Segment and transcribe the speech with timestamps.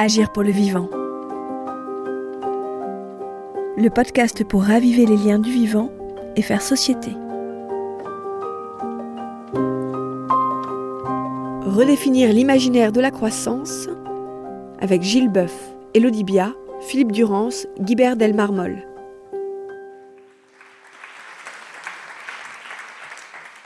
[0.00, 0.88] Agir pour le vivant.
[3.76, 5.90] Le podcast pour raviver les liens du vivant
[6.36, 7.10] et faire société.
[11.64, 13.88] Redéfinir l'imaginaire de la croissance
[14.78, 18.86] avec Gilles Boeuf, Elodie Bia, Philippe Durance, Guibert Delmarmol.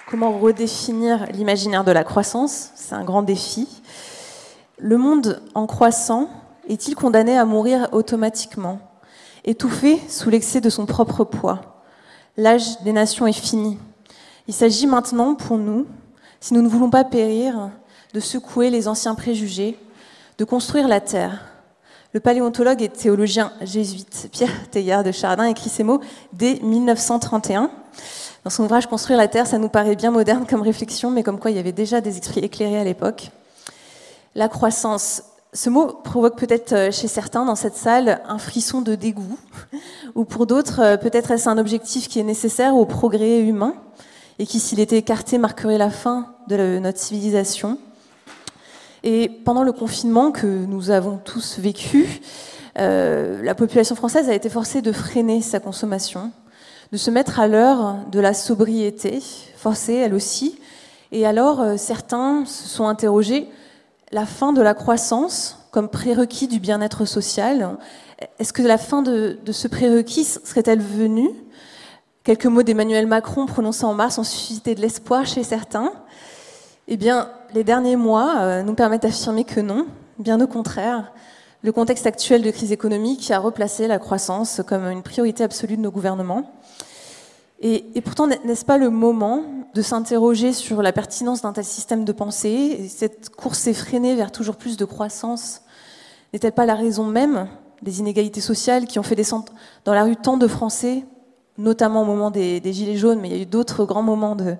[0.08, 2.70] Comment redéfinir l'imaginaire de la croissance?
[2.74, 3.81] C'est un grand défi.
[4.84, 6.28] Le monde en croissant
[6.68, 8.80] est-il condamné à mourir automatiquement,
[9.44, 11.84] étouffé sous l'excès de son propre poids?
[12.36, 13.78] L'âge des nations est fini.
[14.48, 15.86] Il s'agit maintenant pour nous,
[16.40, 17.70] si nous ne voulons pas périr,
[18.12, 19.78] de secouer les anciens préjugés,
[20.38, 21.44] de construire la terre.
[22.12, 26.00] Le paléontologue et théologien jésuite Pierre Teilhard de Chardin écrit ces mots
[26.32, 27.70] dès 1931.
[28.42, 31.38] Dans son ouvrage Construire la Terre, ça nous paraît bien moderne comme réflexion, mais comme
[31.38, 33.30] quoi il y avait déjà des esprits éclairés à l'époque.
[34.34, 35.24] La croissance.
[35.52, 39.38] Ce mot provoque peut-être euh, chez certains dans cette salle un frisson de dégoût,
[40.14, 43.74] ou pour d'autres, euh, peut-être est-ce un objectif qui est nécessaire au progrès humain,
[44.38, 47.76] et qui, s'il était écarté, marquerait la fin de notre civilisation.
[49.02, 52.22] Et pendant le confinement que nous avons tous vécu,
[52.78, 56.32] euh, la population française a été forcée de freiner sa consommation,
[56.90, 59.22] de se mettre à l'heure de la sobriété,
[59.56, 60.58] forcée elle aussi.
[61.10, 63.50] Et alors, certains se sont interrogés
[64.12, 67.76] la fin de la croissance comme prérequis du bien-être social.
[68.38, 71.30] Est-ce que la fin de, ce prérequis serait-elle venue?
[72.24, 75.92] Quelques mots d'Emmanuel Macron prononcés en mars ont suscité de l'espoir chez certains.
[76.88, 79.86] Eh bien, les derniers mois euh, nous permettent d'affirmer que non,
[80.18, 81.12] bien au contraire.
[81.62, 85.82] Le contexte actuel de crise économique a replacé la croissance comme une priorité absolue de
[85.82, 86.52] nos gouvernements.
[87.64, 92.10] Et, pourtant, n'est-ce pas le moment de s'interroger sur la pertinence d'un tel système de
[92.10, 95.62] pensée Cette course effrénée vers toujours plus de croissance?
[96.32, 97.46] N'est-elle pas la raison même
[97.80, 99.52] des inégalités sociales qui ont fait descendre
[99.84, 101.04] dans la rue tant de Français,
[101.56, 104.56] notamment au moment des, Gilets jaunes, mais il y a eu d'autres grands moments de,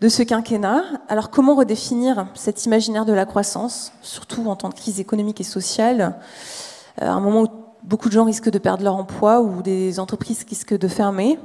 [0.00, 0.82] de ce quinquennat?
[1.06, 5.44] Alors comment redéfinir cet imaginaire de la croissance, surtout en temps de crise économique et
[5.44, 6.18] sociale,
[7.00, 7.48] à un moment où
[7.84, 11.38] beaucoup de gens risquent de perdre leur emploi ou des entreprises risquent de fermer?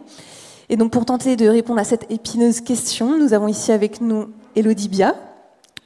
[0.72, 4.30] Et donc pour tenter de répondre à cette épineuse question, nous avons ici avec nous
[4.56, 5.16] Elodie Bia.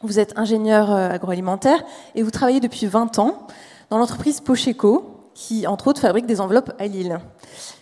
[0.04, 3.48] Vous êtes ingénieure euh, agroalimentaire et vous travaillez depuis 20 ans
[3.90, 7.20] dans l'entreprise Pocheco, qui entre autres fabrique des enveloppes à Lille.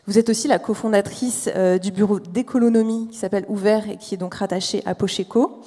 [0.08, 4.18] Vous êtes aussi la cofondatrice euh, du bureau d'économie qui s'appelle Ouvert et qui est
[4.18, 5.60] donc rattaché à Pocheco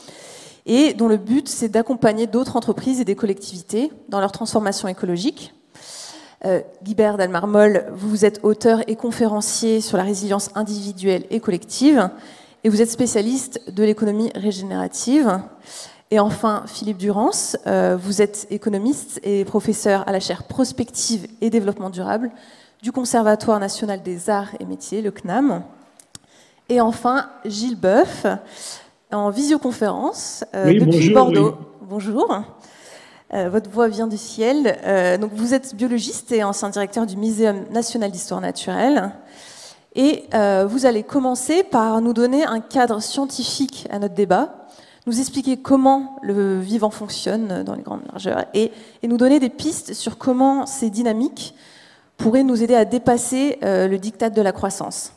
[0.64, 5.52] et dont le but c'est d'accompagner d'autres entreprises et des collectivités dans leur transformation écologique
[6.46, 12.08] euh, Guibert Dalmarmol, vous êtes auteur et conférencier sur la résilience individuelle et collective,
[12.62, 15.40] et vous êtes spécialiste de l'économie régénérative.
[16.12, 21.50] Et enfin, Philippe Durance, euh, vous êtes économiste et professeur à la chaire Prospective et
[21.50, 22.30] Développement durable
[22.80, 25.64] du Conservatoire national des arts et métiers, le CNAM.
[26.68, 28.24] Et enfin, Gilles Boeuf,
[29.12, 31.56] en visioconférence euh, depuis Bordeaux.
[31.82, 32.42] Bonjour.
[33.34, 34.78] Euh, votre voix vient du ciel.
[34.84, 39.12] Euh, donc vous êtes biologiste et ancien directeur du Muséum national d'histoire naturelle.
[39.94, 44.68] Et euh, vous allez commencer par nous donner un cadre scientifique à notre débat,
[45.06, 48.72] nous expliquer comment le vivant fonctionne dans les grandes largeurs et,
[49.02, 51.54] et nous donner des pistes sur comment ces dynamiques
[52.18, 55.12] pourraient nous aider à dépasser le diktat de la croissance.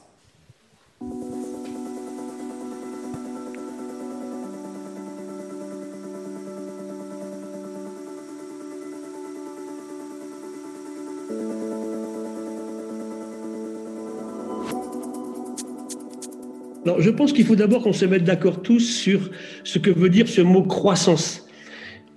[16.97, 19.29] Je pense qu'il faut d'abord qu'on se mette d'accord tous sur
[19.63, 21.45] ce que veut dire ce mot croissance.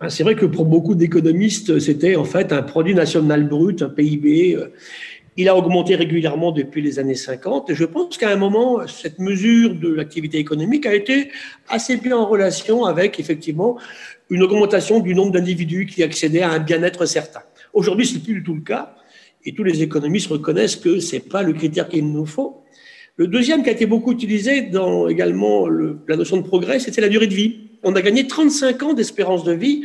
[0.01, 3.89] Hein, c'est vrai que pour beaucoup d'économistes, c'était en fait un produit national brut, un
[3.89, 4.57] PIB.
[4.57, 4.73] Euh,
[5.37, 9.19] il a augmenté régulièrement depuis les années 50 et je pense qu'à un moment, cette
[9.19, 11.31] mesure de l'activité économique a été
[11.69, 13.79] assez bien en relation avec effectivement
[14.29, 17.41] une augmentation du nombre d'individus qui accédaient à un bien-être certain.
[17.73, 18.95] Aujourd'hui, ce n'est plus du tout le cas
[19.45, 22.63] et tous les économistes reconnaissent que ce n'est pas le critère qu'il nous faut.
[23.17, 27.11] Le deuxième qui a été beaucoup utilisé dans également la notion de progrès, c'était la
[27.11, 27.71] durée de vie.
[27.83, 29.85] On a gagné 35 ans d'espérance de vie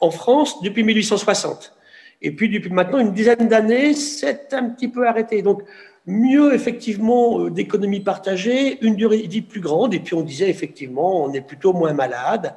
[0.00, 1.74] en France depuis 1860.
[2.22, 5.42] Et puis depuis maintenant une dizaine d'années, c'est un petit peu arrêté.
[5.42, 5.62] Donc
[6.06, 10.48] mieux effectivement euh, d'économie partagée, une durée de vie plus grande, et puis on disait
[10.48, 12.54] effectivement on est plutôt moins malade.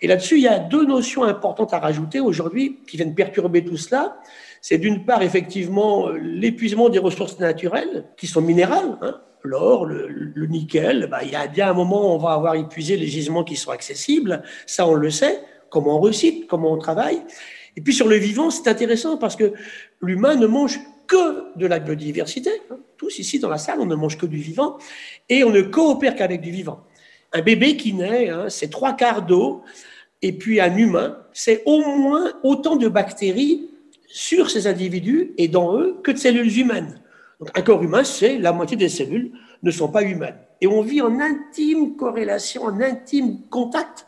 [0.00, 3.76] Et là-dessus, il y a deux notions importantes à rajouter aujourd'hui qui viennent perturber tout
[3.76, 4.18] cela.
[4.60, 8.96] C'est d'une part effectivement l'épuisement des ressources naturelles qui sont minérales.
[9.02, 12.54] Hein, l'or, le, nickel, bah, il y a bien un moment où on va avoir
[12.54, 15.40] épuisé les gisements qui sont accessibles, ça on le sait,
[15.70, 17.22] comment on recycle, comment on travaille.
[17.76, 19.52] Et puis sur le vivant, c'est intéressant parce que
[20.00, 22.50] l'humain ne mange que de la biodiversité.
[22.96, 24.78] Tous ici dans la salle, on ne mange que du vivant
[25.28, 26.84] et on ne coopère qu'avec du vivant.
[27.32, 29.62] Un bébé qui naît, hein, c'est trois quarts d'eau,
[30.22, 33.68] et puis un humain, c'est au moins autant de bactéries
[34.08, 37.00] sur ces individus et dans eux que de cellules humaines.
[37.54, 40.38] Un corps humain, c'est la moitié des cellules ne sont pas humaines.
[40.60, 44.06] Et on vit en intime corrélation, en intime contact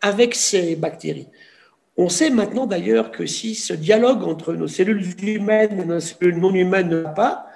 [0.00, 1.28] avec ces bactéries.
[1.96, 6.38] On sait maintenant d'ailleurs que si ce dialogue entre nos cellules humaines et nos cellules
[6.38, 7.46] non humaines ne va pas,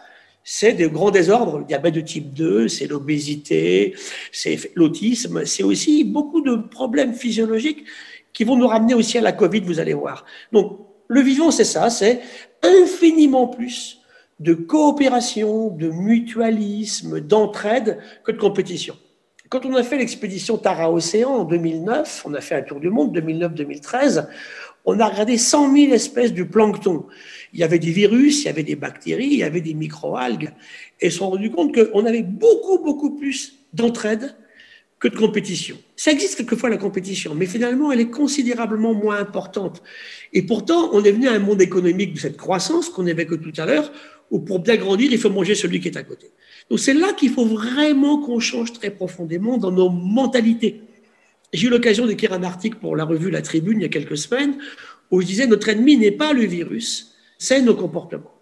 [0.45, 3.95] c'est des grands désordres, le diabète de type 2, c'est l'obésité,
[4.33, 7.85] c'est l'autisme, c'est aussi beaucoup de problèmes physiologiques
[8.33, 10.25] qui vont nous ramener aussi à la Covid, vous allez voir.
[10.53, 10.79] Donc,
[11.09, 12.21] le vivant, c'est ça, c'est
[12.63, 13.98] infiniment plus
[14.41, 18.97] de coopération, de mutualisme, d'entraide que de compétition.
[19.49, 22.91] Quand on a fait l'expédition Tara Océan en 2009, on a fait un tour du
[22.91, 24.29] monde 2009-2013,
[24.85, 27.07] on a regardé 100 000 espèces de plancton.
[27.53, 30.53] Il y avait des virus, il y avait des bactéries, il y avait des microalgues,
[31.01, 34.35] et ils se sont rendus compte qu'on avait beaucoup, beaucoup plus d'entraide
[34.99, 35.77] que de compétition.
[35.97, 39.83] Ça existe quelquefois la compétition, mais finalement, elle est considérablement moins importante.
[40.33, 43.53] Et pourtant, on est venu à un monde économique de cette croissance qu'on évoquait tout
[43.61, 43.93] à l'heure,
[44.31, 46.31] où pour bien grandir, il faut manger celui qui est à côté.
[46.71, 50.83] Donc c'est là qu'il faut vraiment qu'on change très profondément dans nos mentalités.
[51.53, 54.19] J'ai eu l'occasion d'écrire un article pour la revue La Tribune il y a quelques
[54.19, 54.59] semaines,
[55.11, 58.35] où je disais notre ennemi n'est pas le virus, c'est nos comportements.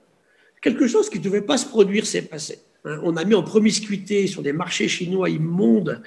[0.61, 2.59] Quelque chose qui ne devait pas se produire s'est passé.
[2.85, 6.03] Hein, on a mis en promiscuité sur des marchés chinois immondes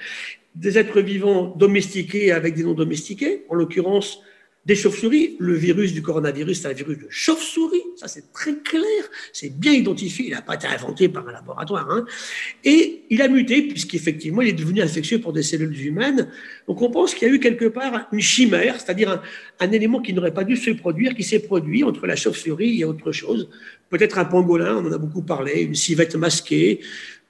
[0.54, 4.20] des êtres vivants domestiqués avec des non domestiqués, en l'occurrence
[4.66, 5.36] des chauves-souris.
[5.38, 8.82] Le virus du coronavirus, c'est un virus de chauve-souris, ça c'est très clair,
[9.32, 11.90] c'est bien identifié, il n'a pas été inventé par un laboratoire.
[11.90, 12.04] Hein.
[12.64, 16.28] Et il a muté, puisqu'effectivement, il est devenu infectieux pour des cellules humaines.
[16.66, 19.22] Donc on pense qu'il y a eu quelque part une chimère, c'est-à-dire
[19.58, 22.84] un, élément qui n'aurait pas dû se produire, qui s'est produit entre la chauve-souris et
[22.84, 23.48] autre chose.
[23.88, 26.80] Peut-être un pangolin, on en a beaucoup parlé, une civette masquée.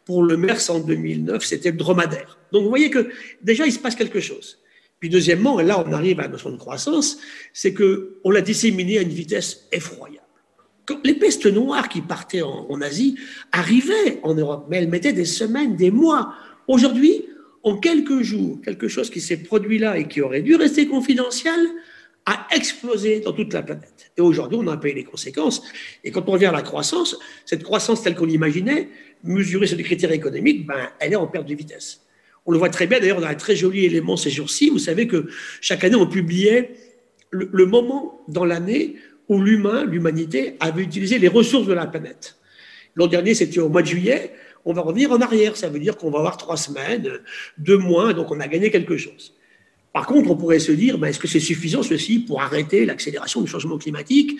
[0.06, 2.38] Pour le MERS en 2009, c'était le dromadaire.
[2.50, 3.10] Donc vous voyez que
[3.42, 4.58] déjà, il se passe quelque chose.
[5.00, 7.18] Puis deuxièmement, et là on arrive à la notion de croissance,
[7.52, 10.26] c'est qu'on l'a disséminé à une vitesse effroyable.
[11.04, 13.16] les pestes noires qui partaient en, Asie
[13.50, 16.34] arrivaient en Europe, mais elles mettaient des semaines, des mois.
[16.68, 17.24] Aujourd'hui,
[17.62, 21.60] en quelques jours, quelque chose qui s'est produit là et qui aurait dû rester confidentiel
[22.26, 24.12] a explosé dans toute la planète.
[24.16, 25.62] Et aujourd'hui, on a payé les conséquences.
[26.04, 28.88] Et quand on revient à la croissance, cette croissance telle qu'on l'imaginait,
[29.24, 32.02] mesurée sur des critères économiques, ben, elle est en perte de vitesse.
[32.46, 34.70] On le voit très bien d'ailleurs dans un très joli élément ces jours-ci.
[34.70, 35.28] Vous savez que
[35.60, 36.74] chaque année, on publiait
[37.30, 38.96] le, moment dans l'année
[39.28, 42.36] où l'humain, l'humanité, avait utilisé les ressources de la planète.
[42.96, 44.32] L'an dernier, c'était au mois de juillet.
[44.64, 45.56] On va revenir en arrière.
[45.56, 47.10] Ça veut dire qu'on va avoir trois semaines,
[47.58, 49.34] deux mois, donc on a gagné quelque chose.
[49.92, 53.40] Par contre, on pourrait se dire, ben, est-ce que c'est suffisant ceci pour arrêter l'accélération
[53.40, 54.38] du changement climatique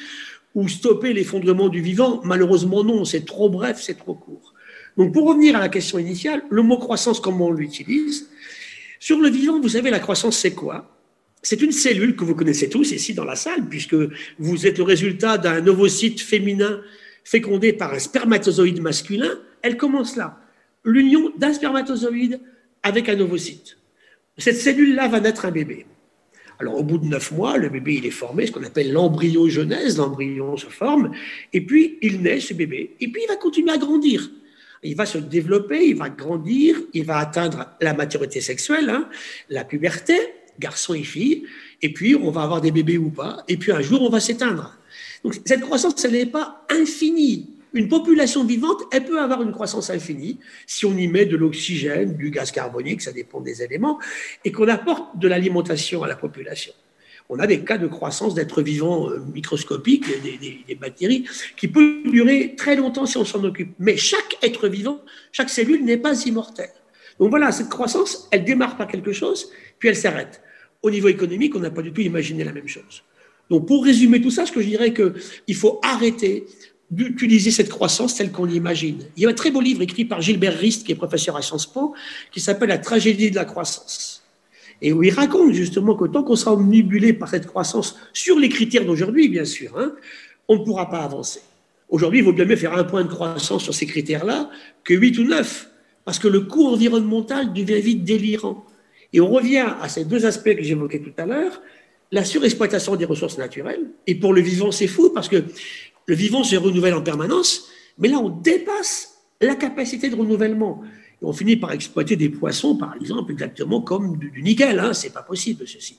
[0.55, 2.21] ou stopper l'effondrement du vivant?
[2.25, 3.05] Malheureusement, non.
[3.05, 4.55] C'est trop bref, c'est trop court.
[5.01, 8.29] Donc, pour revenir à la question initiale, le mot croissance, comment on l'utilise
[8.99, 10.95] Sur le vivant, vous savez, la croissance, c'est quoi?
[11.41, 13.97] C'est une cellule que vous connaissez tous ici dans la salle, puisque
[14.39, 16.83] vous êtes le résultat d'un ovocyte féminin
[17.25, 19.31] fécondé par un spermatozoïde masculin.
[19.63, 20.39] Elle commence là.
[20.85, 22.39] L'union d'un spermatozoïde
[22.83, 23.79] avec un ovocyte.
[24.37, 25.87] Cette cellule-là va naître un bébé.
[26.59, 29.97] Alors, au bout de neuf mois, le bébé, il est formé, ce qu'on appelle l'embryogenèse.
[29.97, 31.13] L'embryon se forme,
[31.55, 34.31] et puis il naît, ce bébé, et puis il va continuer à grandir
[34.83, 39.09] il va se développer, il va grandir, il va atteindre la maturité sexuelle, hein,
[39.49, 40.17] la puberté,
[40.59, 41.45] garçon et fille,
[41.83, 44.21] et puis on va avoir des bébés ou pas, et puis un jour on va
[44.21, 44.79] s'éteindre.
[45.25, 47.51] Donc cette croissance, elle n'est pas infinie.
[47.73, 52.17] Une population vivante, elle peut avoir une croissance infinie si on y met de l'oxygène,
[52.17, 53.99] du gaz carbonique, ça dépend des éléments,
[54.45, 56.73] et qu'on apporte de l'alimentation à la population
[57.31, 61.25] on a des cas de croissance d'êtres vivants euh, microscopiques, des, bactéries,
[61.57, 63.73] qui peuvent durer très longtemps si on s'en occupe.
[63.79, 66.73] Mais chaque être vivant, chaque cellule n'est pas immortelle.
[67.21, 70.43] Donc voilà, cette croissance, elle démarre par quelque chose, puis elle s'arrête.
[70.83, 73.05] Au niveau économique, on n'a pas du tout imaginé la même chose.
[73.49, 76.47] Donc pour résumer tout ça, ce que je dirais qu'il faut arrêter
[76.91, 79.05] d'utiliser cette croissance telle qu'on l'imagine.
[79.17, 81.43] Il y a un très beau livre écrit par Gilbert Rist, qui est professeur à
[81.43, 81.95] Sciences Po,
[82.33, 84.20] qui s'appelle La tragédie de la croissance
[84.83, 88.49] et où il raconte justement que tant qu'on sera omnibulé par cette croissance sur les
[88.49, 89.93] critères d'aujourd'hui, bien sûr, hein,
[90.49, 91.41] on ne pourra pas avancer.
[91.89, 94.51] Aujourd'hui, il vaut bien mieux faire un point de croissance sur ces critères-là
[94.85, 95.71] que 8 ou 9,
[96.05, 98.65] parce que le coût environnemental devient vite délirant.
[99.13, 101.61] Et on revient à ces deux aspects que j'évoquais tout à l'heure,
[102.13, 103.91] la surexploitation des ressources naturelles.
[104.07, 105.45] Et pour le vivant, c'est fou, parce que
[106.07, 107.69] le vivant se renouvelle en permanence,
[107.99, 109.10] mais là, on dépasse
[109.41, 110.83] la capacité de renouvellement
[111.23, 114.79] on finit par exploiter des poissons, par exemple, exactement comme du, nickel.
[114.79, 115.99] Hein, c'est pas possible, ceci.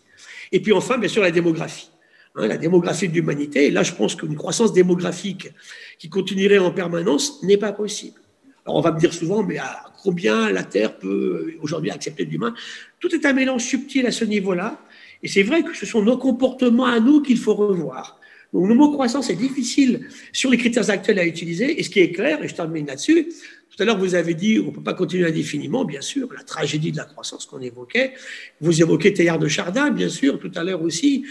[0.52, 1.90] Et puis enfin, bien sûr, la démographie.
[2.36, 3.68] hein, la démographie de l'humanité.
[3.68, 5.50] Et là, je pense qu'une croissance démographique
[6.00, 8.20] qui continuerait en permanence n'est pas possible.
[8.66, 9.58] Alors on va me dire souvent, mais
[10.04, 12.54] combien la Terre peut aujourd'hui accepter de l'humain?
[13.00, 14.80] Tout est un mélange subtil à ce niveau-là.
[15.24, 18.20] Et c'est vrai que ce sont nos comportements à nous qu'il faut revoir.
[18.54, 21.80] Donc le mot croissance est difficile sur les critères actuels à utiliser.
[21.80, 23.30] Et ce qui est clair, et je termine là-dessus,
[23.70, 26.44] tout à l'heure vous avez dit on ne peut pas continuer indéfiniment, bien sûr, la
[26.44, 28.14] tragédie de la croissance qu'on évoquait.
[28.60, 31.26] Vous évoquez Théard de Chardin, bien sûr, tout à l'heure aussi.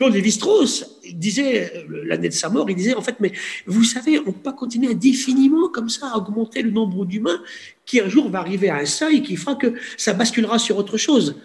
[0.00, 3.32] Claude Lévi-Strauss disait, euh, l'année de sa mort, il disait en fait, mais
[3.66, 7.42] vous savez, on ne peut pas continuer indéfiniment comme ça à augmenter le nombre d'humains
[7.84, 10.96] qui un jour va arriver à un seuil qui fera que ça basculera sur autre
[10.96, 11.36] chose.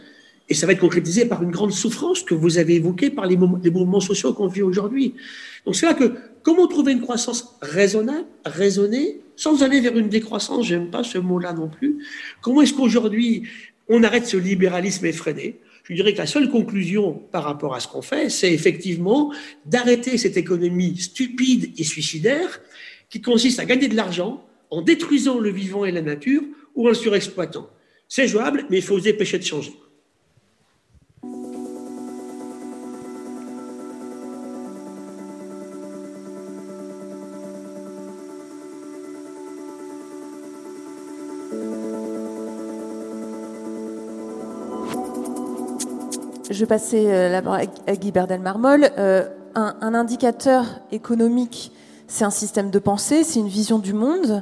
[0.48, 3.36] Et ça va être concrétisé par une grande souffrance que vous avez évoquée par les,
[3.36, 5.16] mouvements sociaux qu'on vit aujourd'hui.
[5.66, 10.68] Donc c'est là que comment trouver une croissance raisonnable, raisonnée, sans aller vers une décroissance,
[10.68, 11.98] j'aime pas ce mot-là non plus.
[12.42, 13.44] Comment est-ce qu'aujourd'hui
[13.90, 15.60] on arrête ce libéralisme effréné?
[15.84, 19.32] Je dirais que la seule conclusion par rapport à ce qu'on fait, c'est effectivement
[19.66, 22.60] d'arrêter cette économie stupide et suicidaire
[23.10, 26.42] qui consiste à gagner de l'argent en détruisant le vivant et la nature
[26.76, 27.70] ou en surexploitant.
[28.08, 29.74] C'est jouable, mais il faut oser pécher de changer.
[46.56, 47.42] Je vais passer euh,
[47.86, 48.90] à Guy Berdel-Marmol.
[48.98, 51.74] Euh, un, indicateur économique,
[52.08, 54.42] c'est un système de pensée, c'est une vision du monde.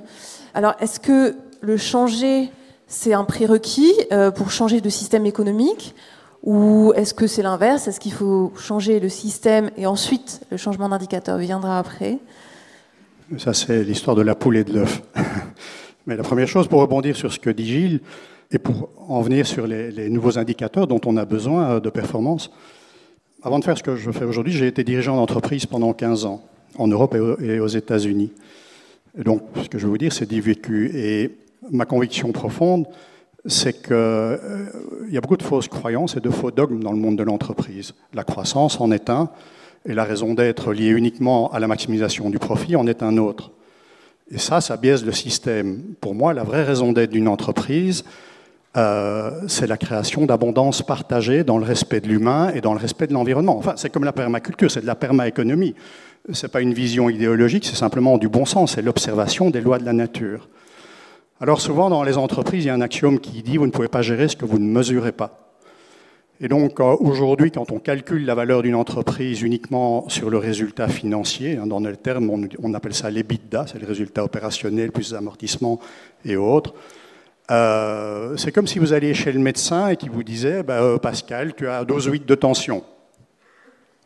[0.54, 2.52] Alors, est-ce que le changer,
[2.86, 5.96] c'est un prérequis euh, pour changer de système économique?
[6.44, 7.88] Ou est-ce que c'est l'inverse?
[7.88, 12.20] Est-ce qu'il faut changer le système et ensuite le changement d'indicateur viendra après?
[13.40, 15.02] Ça, c'est l'histoire de la poule et de l'œuf.
[16.06, 18.02] Mais la première chose, pour rebondir sur ce que dit Gilles,
[18.52, 22.52] et pour en venir sur les, nouveaux indicateurs dont on a besoin euh, de performance,
[23.42, 26.42] avant de faire ce que je fais aujourd'hui, j'ai été dirigeant d'entreprise pendant 15 ans,
[26.78, 28.32] en Europe et aux États-Unis.
[29.18, 30.92] Donc, ce que je veux vous dire, c'est du vécu.
[30.96, 31.32] Et
[31.70, 32.88] ma conviction profonde,
[33.46, 34.38] c'est qu'il euh,
[35.10, 37.94] y a beaucoup de fausses croyances et de faux dogmes dans le monde de l'entreprise.
[38.14, 39.30] La croissance en est un,
[39.86, 43.52] et la raison d'être liée uniquement à la maximisation du profit en est un autre.
[44.32, 45.82] Et ça, ça biaise le système.
[46.00, 48.06] Pour moi, la vraie raison d'être d'une entreprise,
[48.76, 53.06] euh, c'est la création d'abondance partagée dans le respect de l'humain et dans le respect
[53.06, 53.56] de l'environnement.
[53.58, 55.76] Enfin, c'est comme la permaculture, c'est de la permaéconomie.
[56.32, 59.78] Ce n'est pas une vision idéologique, c'est simplement du bon sens, c'est l'observation des lois
[59.78, 60.50] de la nature.
[61.40, 63.90] Alors souvent dans les entreprises, il y a un axiome qui dit vous ne pouvez
[63.90, 65.54] pas gérer ce que vous ne mesurez pas.
[66.42, 70.88] Et donc euh, aujourd'hui, quand on calcule la valeur d'une entreprise uniquement sur le résultat
[70.88, 72.32] financier, hein, dans le terme
[72.64, 75.80] on appelle ça l'EBITDA, c'est le résultat opérationnel plus amortissement
[76.26, 76.74] et autres,
[77.52, 80.98] euh, c'est comme si vous alliez chez le médecin et qu'il vous disait bah, euh,
[80.98, 82.84] Pascal, tu as 12,8 de tension.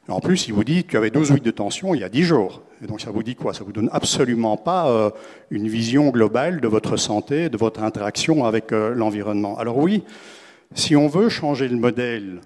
[0.08, 2.64] En plus, il vous dit tu avais 12,8 de tension il y a 10 jours.
[2.82, 3.54] Et donc ça vous dit quoi?
[3.54, 5.10] Ça vous donne absolument pas euh,
[5.52, 9.58] une vision globale de votre santé, de votre interaction avec l'environnement.
[9.58, 10.04] Alors oui,
[10.74, 12.42] si on veut changer le modèle,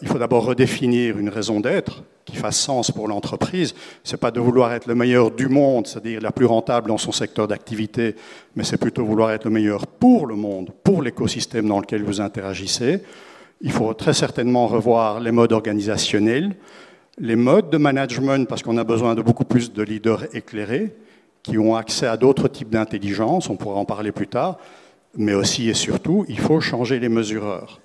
[0.00, 3.74] il faut d'abord redéfinir une raison d'être qui fasse sens pour l'entreprise.
[4.04, 6.98] Ce n'est pas de vouloir être le meilleur du monde, c'est-à-dire la plus rentable dans
[6.98, 8.14] son secteur d'activité,
[8.54, 12.20] mais c'est plutôt vouloir être le meilleur pour le monde, pour l'écosystème dans lequel vous
[12.20, 13.02] interagissez.
[13.60, 16.54] Il faut très certainement revoir les modes organisationnels,
[17.18, 20.94] les modes de management, parce qu'on a besoin de beaucoup plus de leaders éclairés,
[21.42, 24.58] qui ont accès à d'autres types d'intelligence, on pourra en parler plus tard,
[25.16, 27.80] mais aussi et surtout, il faut changer les mesureurs.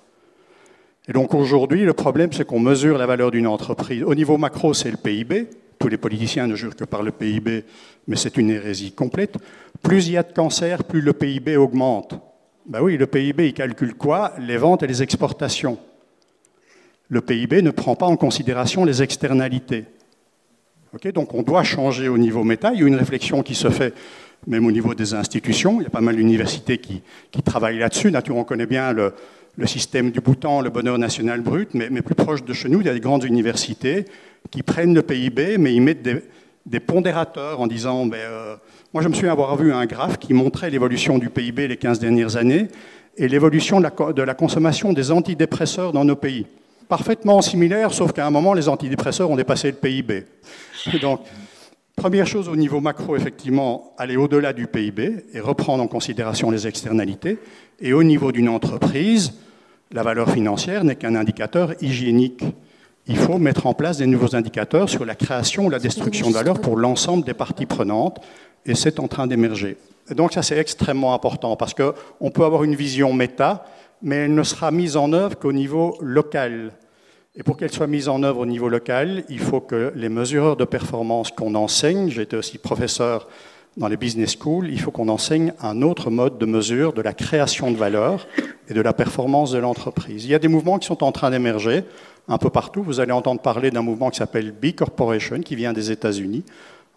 [1.06, 4.02] Et donc aujourd'hui, le problème, c'est qu'on mesure la valeur d'une entreprise.
[4.02, 5.48] Au niveau macro, c'est le PIB.
[5.78, 7.64] Tous les politiciens ne jurent que par le PIB,
[8.06, 9.36] mais c'est une hérésie complète.
[9.82, 12.18] Plus il y a de cancers, plus le PIB augmente.
[12.66, 14.32] Ben oui, le PIB, il calcule quoi?
[14.38, 15.78] Les ventes et les exportations.
[17.08, 19.84] Le PIB ne prend pas en considération les externalités.
[21.12, 22.72] donc on doit changer au niveau méta.
[22.72, 23.92] Il y a une réflexion qui se fait
[24.46, 25.80] même au niveau des institutions.
[25.80, 28.10] Il y a pas mal d'universités qui, qui travaillent là-dessus.
[28.10, 29.12] Naturellement, on connaît bien le,
[29.56, 32.86] le système du Bhoutan, le bonheur national brut, mais, plus proche de chez nous, il
[32.86, 34.04] y a des grandes universités
[34.50, 36.02] qui prennent le PIB, mais ils mettent
[36.66, 38.56] des, pondérateurs en disant, ben, euh,
[38.92, 41.98] moi je me souviens avoir vu un graphe qui montrait l'évolution du PIB les 15
[41.98, 42.68] dernières années
[43.16, 46.46] et l'évolution de la, de la consommation des antidépresseurs dans nos pays.
[46.88, 50.24] Parfaitement similaire, sauf qu'à un moment, les antidépresseurs ont dépassé le PIB.
[51.00, 51.20] donc,
[51.96, 56.66] Première chose au niveau macro, effectivement, aller au-delà du PIB et reprendre en considération les
[56.66, 57.38] externalités.
[57.80, 59.32] Et au niveau d'une entreprise,
[59.92, 62.42] la valeur financière n'est qu'un indicateur hygiénique.
[63.06, 66.34] Il faut mettre en place des nouveaux indicateurs sur la création ou la destruction de
[66.34, 68.20] valeur pour l'ensemble des parties prenantes,
[68.64, 69.76] et c'est en train d'émerger.
[70.10, 73.66] Donc ça, c'est extrêmement important, parce qu'on peut avoir une vision méta,
[74.02, 76.72] mais elle ne sera mise en œuvre qu'au niveau local.
[77.36, 80.56] Et pour qu'elle soit mise en œuvre au niveau local, il faut que les mesureurs
[80.56, 83.28] de performance qu'on enseigne, j'étais aussi professeur
[83.76, 87.12] dans les business schools, il faut qu'on enseigne un autre mode de mesure de la
[87.12, 88.26] création de valeur
[88.68, 90.24] et de la performance de l'entreprise.
[90.24, 91.84] Il y a des mouvements qui sont en train d'émerger
[92.28, 92.82] un peu partout.
[92.82, 96.44] Vous allez entendre parler d'un mouvement qui s'appelle B Corporation, qui vient des États-Unis,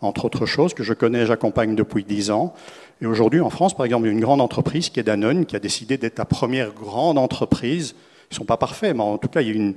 [0.01, 2.53] entre autres choses, que je connais et j'accompagne depuis dix ans.
[3.01, 5.46] Et aujourd'hui, en France, par exemple, il y a une grande entreprise qui est Danone,
[5.46, 7.96] qui a décidé d'être la première grande entreprise.
[8.29, 9.74] Ils ne sont pas parfaits, mais en tout cas, il y a une,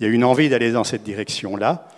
[0.00, 1.88] il y a une envie d'aller dans cette direction-là,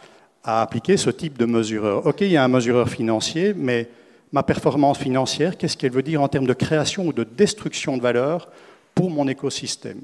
[0.42, 2.04] à appliquer ce type de mesureur.
[2.06, 3.88] OK, il y a un mesureur financier, mais
[4.34, 8.02] ma performance financière, qu'est-ce qu'elle veut dire en termes de création ou de destruction de
[8.02, 8.48] valeur
[8.92, 10.00] pour mon écosystème?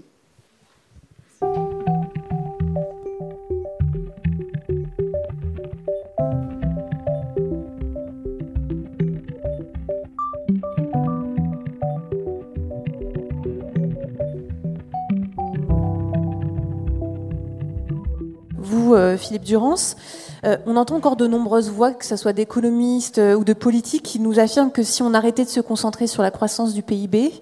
[18.57, 19.97] Vous, euh, Philippe Durance,
[20.45, 24.03] euh, on entend encore de nombreuses voix, que ce soit d'économistes euh, ou de politiques,
[24.03, 27.33] qui nous affirment que si on arrêtait de se concentrer sur la croissance du PIB,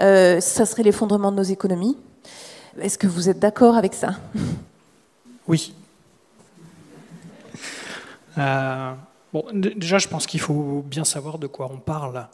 [0.00, 1.96] euh, ça serait l'effondrement de nos économies.
[2.80, 4.14] Est-ce que vous êtes d'accord avec ça?
[5.48, 5.74] Oui.
[9.52, 12.28] déjà, je pense qu'il faut bien savoir de quoi on parle.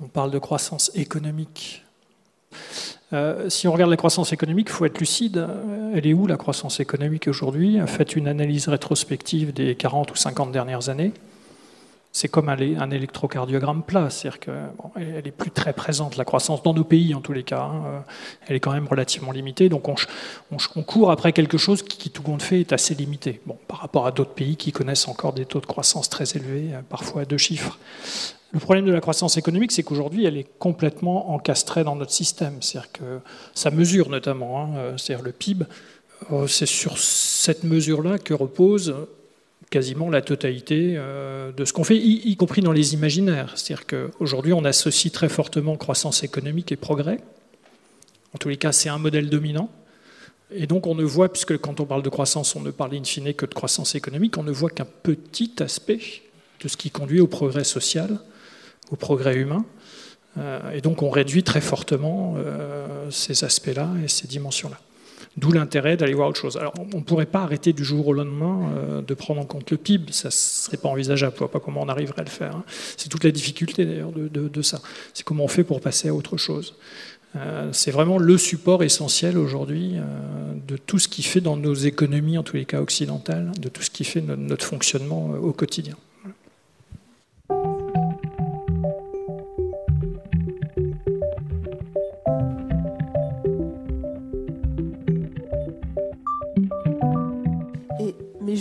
[0.00, 1.84] On parle de croissance économique.
[3.12, 5.46] Euh, si on regarde la croissance économique, il faut être lucide.
[5.94, 7.78] Elle est où la croissance économique aujourd'hui?
[7.86, 11.12] Faites une analyse rétrospective des 40 ou 50 dernières années.
[12.10, 16.72] C'est comme un, électrocardiogramme plat, c'est-à-dire qu'elle n'est est plus très présente, la croissance, dans
[16.72, 17.60] nos pays en tous les cas.
[17.60, 18.04] Hein.
[18.46, 22.42] Elle est quand même relativement limitée, donc on, court après quelque chose qui, tout compte
[22.42, 23.40] fait, est assez limité.
[23.46, 26.70] Bon, par rapport à d'autres pays qui connaissent encore des taux de croissance très élevés,
[26.88, 27.78] parfois à deux chiffres.
[28.52, 32.62] Le problème de la croissance économique, c'est qu'aujourd'hui, elle est complètement encastrée dans notre système.
[32.62, 33.18] C'est-à-dire que
[33.54, 35.66] ça mesure notamment, hein, euh, c'est-à-dire le PIB.
[36.32, 38.94] Euh, c'est sur cette mesure-là que repose
[39.70, 43.52] quasiment la totalité euh, de ce qu'on fait, y, compris dans les imaginaires.
[43.56, 47.18] C'est-à-dire qu'aujourd'hui, on associe très fortement croissance économique et progrès.
[48.34, 49.70] En tous les cas, c'est un modèle dominant.
[50.50, 53.04] Et donc, on ne voit, puisque quand on parle de croissance, on ne parle in
[53.04, 56.00] fine que de croissance économique, on ne voit qu'un petit aspect
[56.62, 58.18] de ce qui conduit au progrès social
[58.90, 59.64] au progrès humain.
[60.38, 64.78] Euh, et donc on réduit très fortement euh, ces aspects-là et ces dimensions-là.
[65.36, 66.56] D'où l'intérêt d'aller voir autre chose.
[66.56, 69.70] Alors on ne pourrait pas arrêter du jour au lendemain euh, de prendre en compte
[69.70, 72.24] le PIB, ça ne serait pas envisageable, je ne vois pas comment on arriverait à
[72.24, 72.56] le faire.
[72.56, 72.64] Hein.
[72.96, 74.80] C'est toute la difficulté d'ailleurs de, de, ça.
[75.14, 76.74] C'est comment on fait pour passer à autre chose.
[77.72, 79.96] c'est vraiment le support essentiel aujourd'hui
[80.66, 83.82] de tout ce qui fait dans nos économies, en tous les cas occidentales, de tout
[83.82, 85.94] ce qui fait notre fonctionnement au quotidien.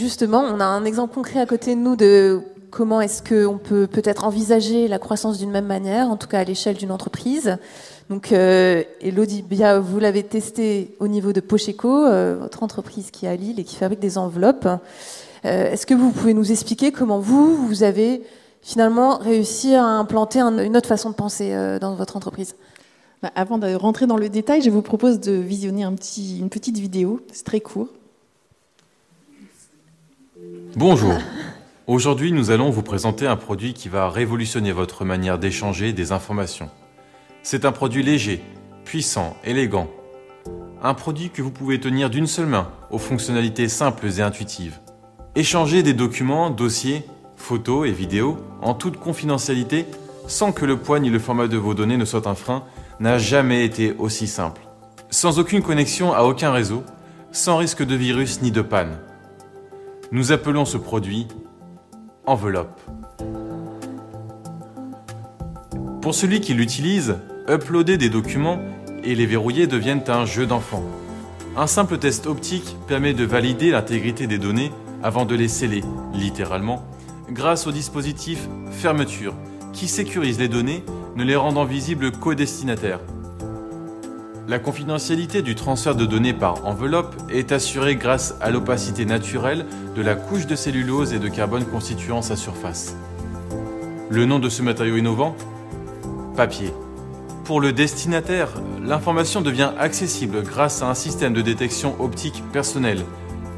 [0.07, 2.39] Justement, on a un exemple concret à côté de nous de
[2.71, 6.43] comment est-ce qu'on peut peut-être envisager la croissance d'une même manière, en tout cas à
[6.45, 7.57] l'échelle d'une entreprise.
[8.09, 13.25] Donc, euh, Elodie Bia, vous l'avez testé au niveau de Pocheco, euh, votre entreprise qui
[13.25, 14.65] est à Lille et qui fabrique des enveloppes.
[15.45, 18.21] Euh, est-ce que vous pouvez nous expliquer comment vous, avez
[18.61, 22.55] finalement réussi à implanter une autre façon de penser dans votre entreprise?
[23.21, 27.19] Bah, Avant de rentrer dans le détail, je vous propose de visionner une petite vidéo,
[27.33, 27.89] c'est très court.
[30.77, 31.15] Bonjour.
[31.87, 36.69] Aujourd'hui, nous allons vous présenter un produit qui va révolutionner votre manière d'échanger des informations.
[37.41, 38.43] C'est un produit léger,
[38.85, 39.89] puissant, élégant.
[40.83, 44.77] Un produit que vous pouvez tenir d'une seule main, aux fonctionnalités simples et intuitives.
[45.33, 47.03] Échanger des documents, dossiers,
[47.37, 49.87] photos et vidéos en toute confidentialité
[50.27, 52.63] sans que le poids ni le format de vos données ne soient un frein
[52.99, 54.61] n'a jamais été aussi simple.
[55.09, 56.83] Sans aucune connexion à aucun réseau,
[57.31, 58.99] sans risque de virus ni de panne.
[60.11, 61.27] Nous appelons ce produit
[62.25, 62.79] enveloppe.
[66.01, 67.17] Pour celui qui l'utilise,
[67.49, 68.61] uploader des documents
[69.03, 70.83] et les verrouiller deviennent un jeu d'enfant.
[71.57, 74.71] Un simple test optique permet de valider l'intégrité des données
[75.03, 76.85] avant de les sceller, littéralement,
[77.29, 79.33] grâce au dispositif fermeture
[79.73, 80.83] qui sécurise les données,
[81.17, 83.01] ne les rendant visibles qu'au destinataire.
[84.47, 90.01] La confidentialité du transfert de données par enveloppe est assurée grâce à l'opacité naturelle de
[90.01, 92.95] la couche de cellulose et de carbone constituant sa surface.
[94.09, 95.35] Le nom de ce matériau innovant
[96.37, 96.71] Papier.
[97.43, 98.47] Pour le destinataire,
[98.81, 103.03] l'information devient accessible grâce à un système de détection optique personnel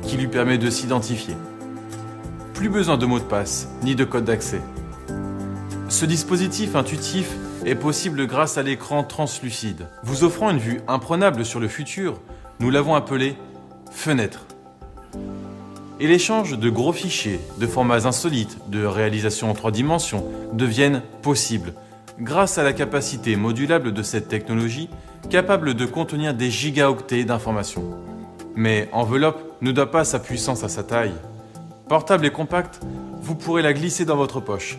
[0.02, 1.36] qui lui permet de s'identifier.
[2.56, 4.62] Plus besoin de mot de passe ni de code d'accès.
[5.88, 9.88] Ce dispositif intuitif est possible grâce à l'écran translucide.
[10.04, 12.20] Vous offrant une vue imprenable sur le futur,
[12.60, 13.36] nous l'avons appelé
[13.92, 14.46] fenêtre.
[16.00, 21.74] et l'échange de gros fichiers, de formats insolites, de réalisations en trois dimensions deviennent possibles
[22.22, 24.90] grâce à la capacité modulable de cette technologie
[25.30, 27.84] capable de contenir des gigaoctets d'informations.
[28.56, 31.14] Mais Enveloppe ne doit pas sa puissance à sa taille.
[31.88, 32.82] Portable et compacte,
[33.22, 34.78] vous pourrez la glisser dans votre poche.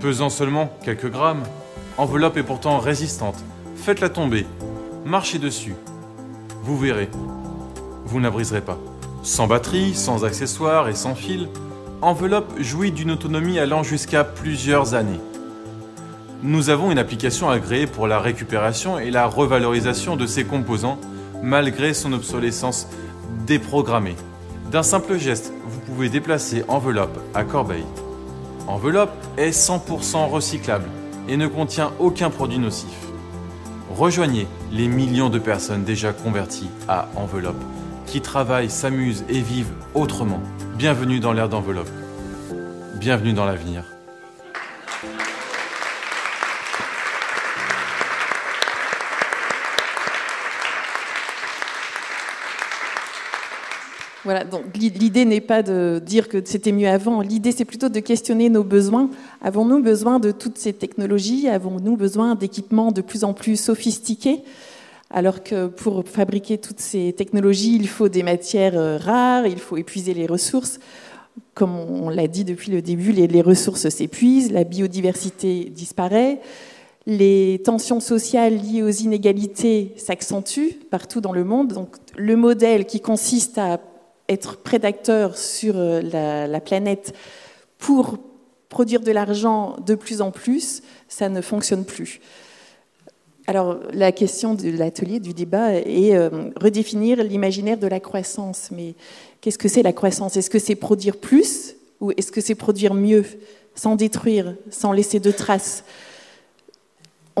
[0.00, 1.42] Pesant seulement quelques grammes,
[2.00, 3.36] Enveloppe est pourtant résistante.
[3.76, 4.46] Faites-la tomber,
[5.04, 5.74] marchez dessus.
[6.62, 7.10] Vous verrez,
[8.06, 8.78] vous ne la briserez pas.
[9.22, 11.50] Sans batterie, sans accessoires et sans fil,
[12.00, 15.20] Enveloppe jouit d'une autonomie allant jusqu'à plusieurs années.
[16.42, 20.98] Nous avons une application agréée pour la récupération et la revalorisation de ses composants
[21.42, 22.88] malgré son obsolescence
[23.46, 24.16] déprogrammée.
[24.72, 27.84] D'un simple geste, vous pouvez déplacer Enveloppe à Corbeil.
[28.68, 30.88] Enveloppe est 100% recyclable
[31.30, 33.06] et ne contient aucun produit nocif.
[33.88, 37.62] Rejoignez les millions de personnes déjà converties à Enveloppe,
[38.04, 40.40] qui travaillent, s'amusent et vivent autrement.
[40.76, 41.90] Bienvenue dans l'ère d'Enveloppe.
[42.98, 43.84] Bienvenue dans l'avenir.
[54.24, 58.00] Voilà, donc l'idée n'est pas de dire que c'était mieux avant, l'idée c'est plutôt de
[58.00, 59.08] questionner nos besoins.
[59.40, 61.48] Avons-nous besoin de toutes ces technologies?
[61.48, 64.42] Avons-nous besoin d'équipements de plus en plus sophistiqués?
[65.08, 69.76] Alors que pour fabriquer toutes ces technologies, il faut des matières euh, rares, il faut
[69.76, 70.78] épuiser les ressources.
[71.54, 76.40] Comme on l'a dit depuis le début, les, ressources s'épuisent, la biodiversité disparaît,
[77.06, 81.72] les tensions sociales liées aux inégalités s'accentuent partout dans le monde.
[81.72, 83.80] Donc le modèle qui consiste à
[84.30, 87.14] être prédateur sur euh, la, planète
[87.78, 88.18] pour
[88.68, 92.20] produire de l'argent de plus en plus, ça ne fonctionne plus.
[93.46, 98.70] Alors la question de l'atelier, du débat, est euh, redéfinir l'imaginaire de la croissance.
[98.70, 98.94] Mais
[99.40, 100.36] qu'est-ce que c'est la croissance?
[100.36, 103.24] Est-ce que c'est produire plus ou est-ce que c'est produire mieux,
[103.74, 105.84] sans détruire, sans laisser de traces?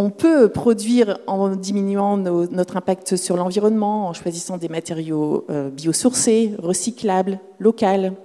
[0.00, 6.54] On peut produire en diminuant notre impact sur l'environnement, en choisissant des matériaux euh, biosourcés,
[6.58, 8.16] recyclables, locaux.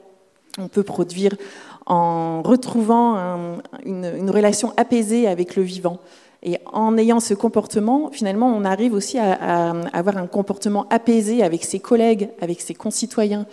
[0.58, 1.36] On peut produire
[1.86, 6.00] en retrouvant une, relation apaisée avec le vivant.
[6.44, 11.66] Et en ayant ce comportement, finalement, on arrive aussi à, avoir un comportement apaisé avec
[11.66, 13.46] ses collègues, avec ses concitoyens.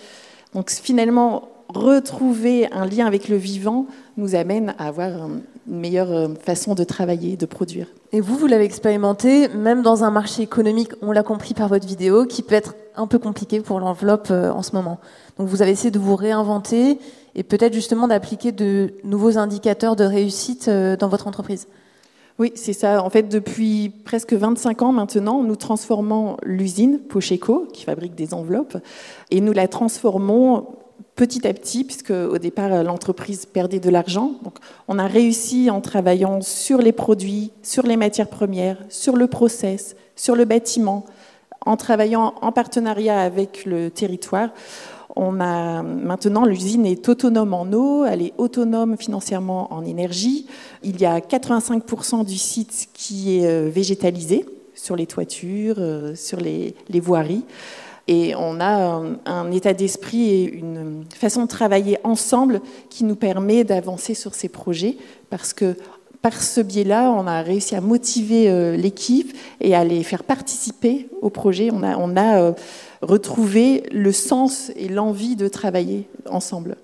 [0.54, 6.28] Donc finalement, retrouver un lien avec le vivant nous amène à avoir une meilleure euh,
[6.34, 7.86] façon de travailler, de produire.
[8.12, 11.86] Et vous, vous l'avez expérimenté, même dans un marché économique, on l'a compris par votre
[11.86, 14.98] vidéo, qui peut être un peu compliqué pour l'enveloppe euh, en ce moment.
[15.38, 16.98] Donc vous avez essayé de vous réinventer
[17.34, 21.68] et peut-être justement d'appliquer de nouveaux indicateurs de réussite euh, dans votre entreprise.
[22.38, 23.02] Oui, c'est ça.
[23.02, 28.78] En fait, depuis presque 25 ans maintenant, nous transformons l'usine Pocheco, qui fabrique des enveloppes,
[29.30, 30.66] et nous la transformons
[31.16, 34.32] petit à petit, puisque au départ l'entreprise perdait de l'argent.
[34.42, 34.54] Donc,
[34.88, 39.96] on a réussi en travaillant sur les produits, sur les matières premières, sur le process,
[40.16, 41.04] sur le bâtiment,
[41.66, 44.50] en travaillant en partenariat avec le territoire.
[45.14, 50.46] On a maintenant l'usine est autonome en eau, elle est autonome financièrement en énergie.
[50.82, 56.40] Il y a 85% du site qui est euh, végétalisé sur les toitures, euh, sur
[56.40, 57.44] les, les voiries.
[58.08, 62.60] Et on a un, état d'esprit et une façon de travailler ensemble
[62.90, 64.96] qui nous permet d'avancer sur ces projets
[65.30, 65.76] parce que
[66.20, 71.08] par ce biais-là, on a réussi à motiver euh, l'équipe et à les faire participer
[71.20, 71.70] au projet.
[71.72, 72.52] On a, euh,
[73.02, 76.76] retrouvé le sens et l'envie de travailler ensemble.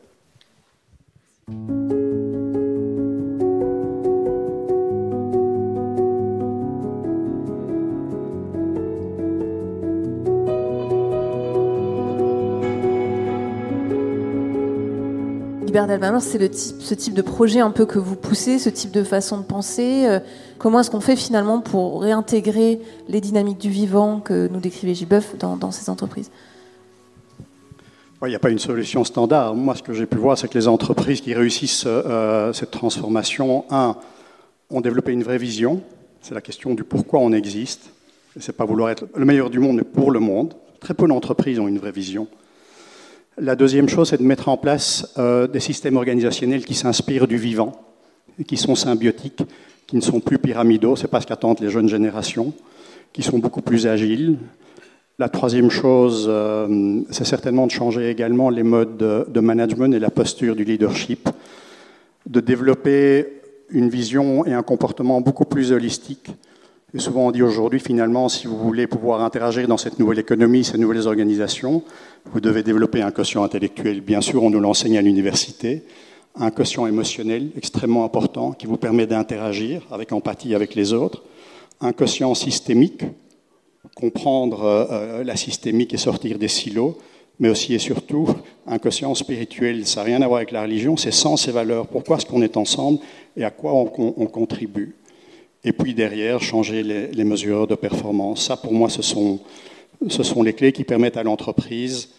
[16.20, 19.44] C'est ce type de projet un peu que vous poussez, ce type de façon de
[19.44, 20.06] penser.
[20.06, 20.20] Euh,
[20.58, 25.36] comment est-ce qu'on fait finalement pour réintégrer les dynamiques du vivant que nous décrivait Gibeuf
[25.38, 26.30] dans, dans ces entreprises?
[28.22, 29.54] Il n'y a pas une solution standard.
[29.54, 33.64] Moi, ce que j'ai pu voir, c'est que les entreprises qui réussissent euh, cette transformation,
[33.70, 33.94] un,
[34.70, 35.80] ont développé une vraie vision.
[36.20, 37.90] C'est la question du pourquoi on existe.
[38.38, 40.54] Ce n'est pas vouloir être le meilleur du monde, mais pour le monde.
[40.80, 42.26] Très peu d'entreprises ont une vraie vision.
[43.40, 47.36] La deuxième chose, c'est de mettre en place euh, des systèmes organisationnels qui s'inspirent du
[47.36, 47.72] vivant,
[48.48, 49.42] qui sont symbiotiques,
[49.86, 52.52] qui ne sont plus pyramidaux, c'est pas ce qu'attendent les jeunes générations,
[53.12, 54.38] qui sont beaucoup plus agiles.
[55.20, 60.10] La troisième chose, euh, c'est certainement de changer également les modes de, management et la
[60.10, 61.28] posture du leadership,
[62.26, 63.26] de développer
[63.70, 66.30] une vision et un comportement beaucoup plus holistique
[66.94, 70.64] Et souvent on dit aujourd'hui, finalement, si vous voulez pouvoir interagir dans cette nouvelle économie,
[70.64, 71.82] ces nouvelles organisations,
[72.32, 74.00] vous devez développer un quotient intellectuel.
[74.00, 75.82] Bien sûr, on nous l'enseigne à l'université,
[76.34, 81.24] un quotient émotionnel extrêmement important qui vous permet d'interagir avec empathie avec les autres,
[81.80, 83.04] un quotient systémique,
[83.94, 86.96] comprendre euh, euh, la systémique et sortir des silos,
[87.38, 88.28] mais aussi et surtout
[88.66, 89.86] un quotient spirituel.
[89.86, 91.86] Ça n'a rien à voir avec la religion, c'est sens et valeurs.
[91.86, 92.98] Pourquoi est-ce qu'on est ensemble
[93.36, 93.86] et à quoi on,
[94.26, 94.96] contribue?
[95.64, 98.46] Et puis derrière, changer les, mesures de performance.
[98.46, 99.40] Ça, pour moi, ce sont,
[100.08, 102.10] ce sont les clés qui permettent à l'entreprise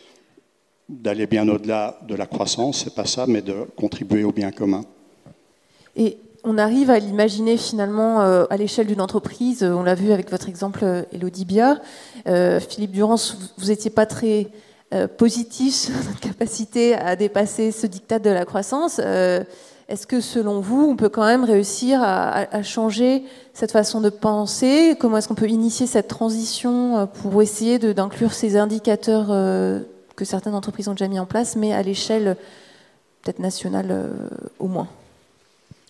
[0.89, 4.83] d'aller bien au-delà de la croissance, c'est pas ça, mais de contribuer au bien commun.
[5.95, 9.63] Et on arrive à l'imaginer finalement euh, à l'échelle d'une entreprise.
[9.63, 11.79] On l'a vu avec votre exemple, Elodie Bia.
[12.27, 14.47] Euh, Philippe Durance, vous n'étiez pas très
[14.93, 18.99] euh, positif sur notre capacité à dépasser ce dictat de la croissance.
[19.89, 23.23] Euh, est-ce que selon vous, on peut quand même réussir à, changer
[23.53, 24.95] cette façon de penser?
[24.99, 29.27] Comment est-ce qu'on peut initier cette transition euh, pour essayer d'inclure ces indicateurs
[30.15, 32.37] que certaines entreprises ont déjà mis en place, mais à l'échelle
[33.21, 34.11] peut-être nationale
[34.59, 34.87] au moins?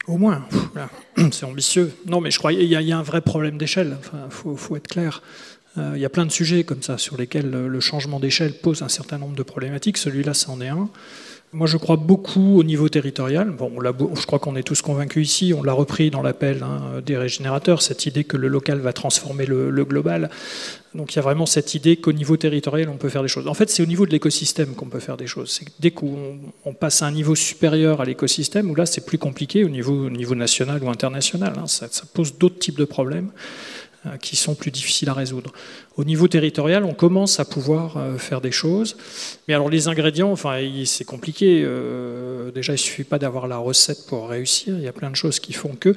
[0.07, 0.43] Au moins,
[1.31, 1.93] c'est ambitieux.
[2.07, 3.97] Non, mais je crois qu'il y, a un vrai problème d'échelle.
[4.25, 5.21] Il faut, être clair.
[5.77, 8.81] Euh, il y a plein de sujets comme ça sur lesquels le changement d'échelle pose
[8.81, 9.97] un certain nombre de problématiques.
[9.97, 10.89] Celui-là, c'en est un.
[11.51, 13.49] Moi, je crois beaucoup au niveau territorial.
[13.49, 15.51] Bon, je crois qu'on est tous convaincus ici.
[15.55, 19.47] On l'a repris dans l'appel hein, des régénérateurs, cette idée que le local va transformer
[19.47, 20.29] le, global.
[20.93, 23.47] Donc, il y a vraiment cette idée qu'au niveau territorial, on peut faire des choses.
[23.47, 25.59] En fait, c'est au niveau de l'écosystème qu'on peut faire des choses.
[25.79, 26.37] Dès qu'on
[26.79, 30.09] passe à un niveau supérieur à l'écosystème, où là, c'est plus compliqué au niveau, au
[30.11, 31.53] niveau national ou international.
[31.57, 31.65] Hein.
[31.65, 33.31] ça, ça pose d'autres types de problèmes.
[34.05, 35.51] Euh, qui sont plus difficiles à résoudre.
[35.99, 38.95] Au niveau territorial, on commence à pouvoir euh, faire des choses.
[39.49, 41.61] Mais alors les ingrédients, enfin, c'est compliqué.
[41.65, 44.77] Euh, déjà, il ne suffit pas d'avoir la recette pour réussir.
[44.77, 45.93] Il y a plein de choses qui font que.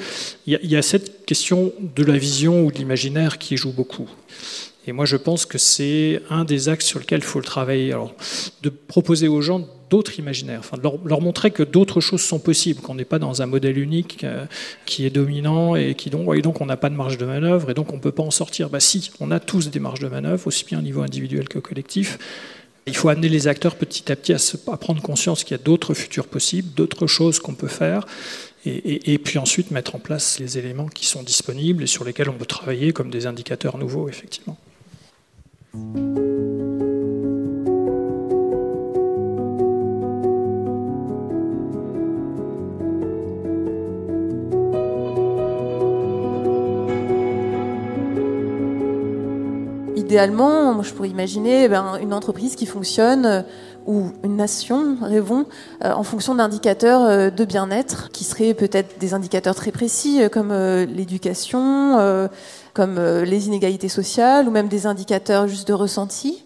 [0.48, 4.10] Il y a, cette question de la vision ou de l'imaginaire qui joue beaucoup.
[4.88, 7.92] Et moi, je pense que c'est un des axes sur lesquels il faut le travailler.
[7.92, 8.12] Alors,
[8.64, 12.80] de proposer aux gens d'autres imaginaires, enfin, de leur, montrer que d'autres choses sont possibles,
[12.80, 14.46] qu'on n'est pas dans un modèle unique euh,
[14.86, 17.68] qui est dominant et, qui donc, et donc on n'a pas de marge de manœuvre
[17.68, 18.70] et donc on ne peut pas en sortir.
[18.70, 21.58] Bah si, on a tous des marges de manœuvre, aussi bien au niveau individuel que
[21.58, 22.18] collectif.
[22.86, 25.92] Il faut amener les acteurs petit à petit à, prendre conscience qu'il y a d'autres
[25.92, 28.06] futurs possibles, d'autres choses qu'on peut faire,
[28.64, 32.30] et, et, puis ensuite mettre en place les éléments qui sont disponibles et sur lesquels
[32.30, 34.56] on peut travailler comme des indicateurs nouveaux, effectivement.
[50.12, 53.40] Idéalement, je pourrais imaginer eh ben, une entreprise qui fonctionne euh,
[53.86, 55.46] ou une nation, rêvons,
[55.82, 60.52] euh, en fonction d'indicateurs euh, de bien-être, qui seraient peut-être des indicateurs très précis comme
[60.52, 62.28] l'éducation,
[62.74, 66.44] comme les inégalités sociales, ou même des indicateurs juste de ressenti.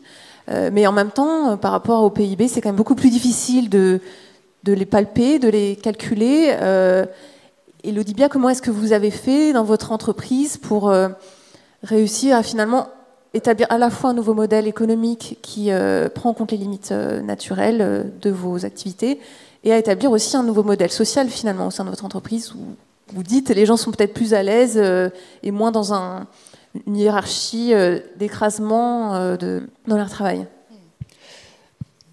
[0.48, 4.00] mais en même temps, par rapport au PIB, c'est quand même beaucoup plus difficile de,
[4.62, 6.56] de les palper, de les calculer.
[7.82, 10.94] Elodie Bia, comment est-ce que vous avez fait dans votre entreprise pour
[11.82, 12.86] réussir à finalement
[13.36, 16.92] établir à la fois un nouveau modèle économique qui euh, prend en compte les limites
[16.92, 19.20] euh, naturelles euh, de vos activités
[19.64, 22.58] et à établir aussi un nouveau modèle social finalement au sein de votre entreprise où
[23.14, 24.82] vous dites les gens sont peut-être plus à l'aise
[25.42, 26.26] et moins dans un,
[26.86, 27.72] une hiérarchie
[28.16, 30.44] d'écrasement dans leur travail.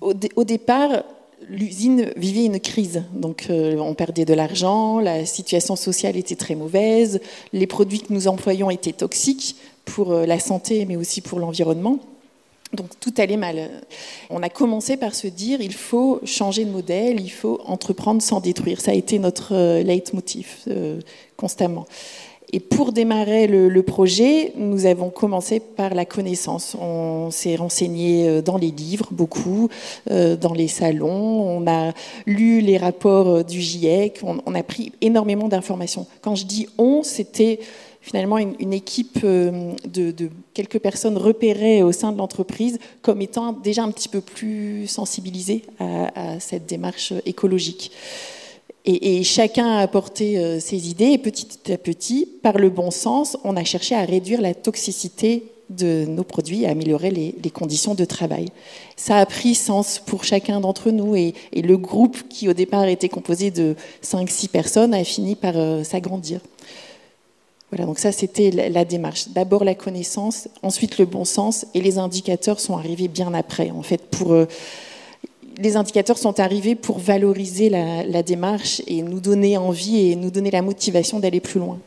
[0.02, 1.04] Au, départ,
[1.50, 3.04] l'usine vivait une crise.
[3.14, 7.22] Donc, on perdait de l'argent, la situation sociale était très mauvaise,
[7.54, 9.56] les produits que nous employons étaient toxiques
[9.86, 12.00] pour euh, la santé, mais aussi pour l'environnement.
[12.74, 13.70] Donc tout allait mal.
[14.32, 18.40] On a commencé par se dire il faut changer de modèle, il faut entreprendre sans
[18.40, 18.82] détruire.
[18.82, 21.00] Ça a été notre euh, leitmotiv euh,
[21.38, 21.86] constamment.
[22.52, 26.78] Et pour démarrer le, projet, nous avons commencé par la connaissance.
[26.80, 29.70] On s'est renseigné dans les livres, beaucoup,
[30.08, 31.10] dans les salons.
[31.10, 31.94] On a
[32.28, 34.20] lu les rapports du GIEC.
[34.22, 36.06] On, on a pris énormément d'informations.
[36.22, 37.60] Quand je dis on, c'était
[38.04, 40.14] finalement une, équipe euh, de,
[40.54, 45.64] quelques personnes repérées au sein de l'entreprise comme étant déjà un petit peu plus sensibilisées
[45.80, 47.92] à, cette démarche écologique.
[48.86, 53.38] Et, chacun a apporté euh, ses idées et petit à petit, par le bon sens,
[53.46, 57.96] on a cherché à réduire la toxicité de nos produits et à améliorer les, conditions
[57.96, 58.48] de travail.
[58.98, 63.10] Ça a pris sens pour chacun d'entre nous et, le groupe qui au départ était
[63.10, 66.42] composé de 5-6 personnes a fini par euh, s'agrandir.
[67.74, 69.30] Voilà, donc ça c'était la, démarche.
[69.30, 73.72] D'abord la connaissance, ensuite le bon sens, et les indicateurs sont arrivés bien après.
[73.72, 74.46] En fait, pour euh,
[75.58, 80.52] les indicateurs sont arrivés pour valoriser la, démarche et nous donner envie et nous donner
[80.52, 81.80] la motivation d'aller plus loin.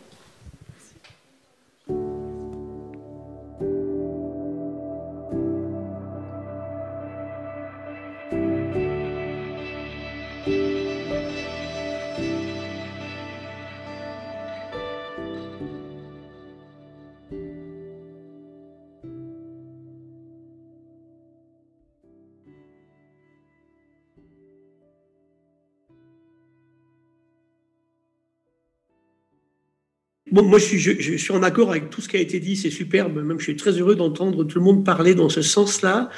[30.42, 32.70] Moi, je suis, je, suis en accord avec tout ce qui a été dit, c'est
[32.70, 33.22] superbe.
[33.22, 36.10] Même, je suis très heureux d'entendre tout le monde parler dans ce sens-là.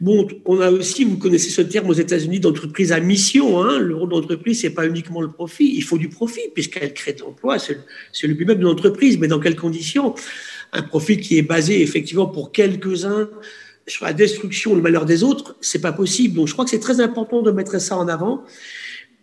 [0.00, 3.60] Bon, on a aussi, vous connaissez ce terme aux États-Unis d'entreprise à mission.
[3.62, 3.80] Hein.
[3.80, 5.72] Le rôle d'entreprise, c'est pas uniquement le profit.
[5.74, 7.58] Il faut du profit puisqu'elle crée de l'emploi.
[7.58, 9.18] C'est le but même de l'entreprise.
[9.18, 10.14] Mais dans quelles conditions?
[10.72, 13.28] Un profit qui est basé effectivement pour quelques-uns
[13.88, 16.36] sur la destruction, le malheur des autres, c'est pas possible.
[16.36, 18.44] Donc, je crois que c'est très important de mettre ça en avant.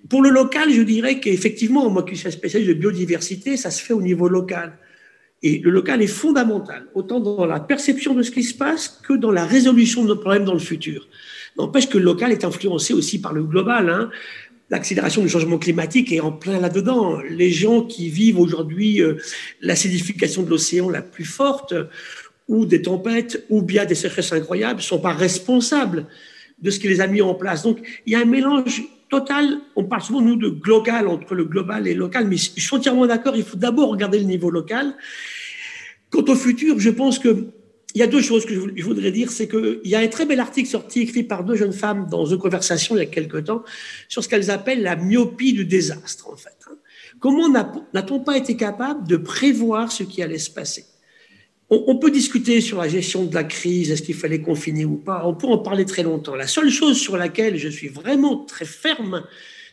[0.09, 3.93] Pour le local, je dirais qu'effectivement, moi qui suis spécialiste de biodiversité, ça se fait
[3.93, 4.77] au niveau local.
[5.41, 9.13] Et le local est fondamental, autant dans la perception de ce qui se passe que
[9.13, 11.07] dans la résolution de nos problèmes dans le futur.
[11.57, 13.89] N'empêche que le local est influencé aussi par le global.
[13.89, 14.09] Hein.
[14.69, 17.19] L'accélération du changement climatique est en plein là-dedans.
[17.29, 19.15] Les gens qui vivent aujourd'hui euh,
[19.61, 21.73] l'acidification de l'océan la plus forte,
[22.47, 26.05] ou des tempêtes, ou bien des sécheresses incroyables, ne sont pas responsables
[26.59, 27.63] de ce qui les a mis en place.
[27.63, 31.45] Donc, il y a un mélange total, on parle souvent, nous, de global, entre le
[31.45, 34.49] global et le local, mais je suis entièrement d'accord, il faut d'abord regarder le niveau
[34.49, 34.95] local.
[36.09, 37.47] Quant au futur, je pense que
[37.95, 39.31] il y a deux choses que je voudrais dire.
[39.31, 42.25] C'est qu'il y a un très bel article sorti, écrit par deux jeunes femmes dans
[42.25, 43.63] une conversation il y a quelque temps,
[44.09, 46.57] sur ce qu'elles appellent la myopie du désastre, en fait.
[46.69, 46.75] Hein.
[47.19, 50.85] Comment n'a-t-on pas été capable de prévoir ce qui allait se passer?
[51.69, 55.23] On, peut discuter sur la gestion de la crise, est-ce qu'il fallait confiner ou pas,
[55.25, 56.35] on peut en parler très longtemps.
[56.35, 59.23] La seule chose sur laquelle je suis vraiment très ferme,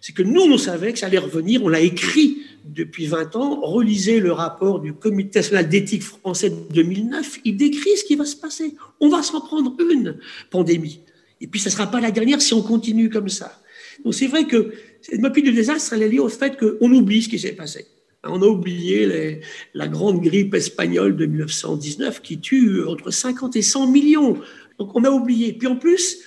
[0.01, 3.61] c'est que nous, on savait que ça allait revenir, on l'a écrit depuis 20 ans,
[3.61, 8.25] relisez le rapport du Comité national d'éthique français de 2009, il décrit ce qui va
[8.25, 8.75] se passer.
[9.01, 10.19] On va s'en prendre une
[10.51, 11.01] pandémie.
[11.41, 13.61] Et puis, ce ne sera pas la dernière si on continue comme ça.
[14.05, 17.23] Donc, c'est vrai que cette mopie du désastre, elle est liée au fait qu'on oublie
[17.23, 17.87] ce qui s'est passé.
[18.25, 19.41] On a oublié
[19.75, 24.39] la grande grippe espagnole de 1919 qui tue entre 50 et 100 millions.
[24.79, 25.53] Donc on a oublié.
[25.53, 26.19] Puis en plus,